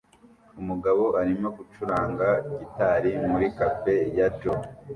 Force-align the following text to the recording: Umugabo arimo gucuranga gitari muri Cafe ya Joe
Umugabo 0.61 1.03
arimo 1.21 1.47
gucuranga 1.57 2.27
gitari 2.57 3.11
muri 3.29 3.47
Cafe 3.57 3.95
ya 4.17 4.27
Joe 4.39 4.65